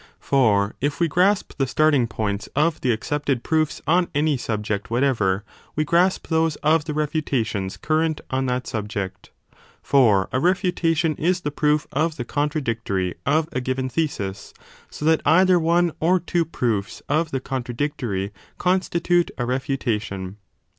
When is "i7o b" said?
6.81-6.83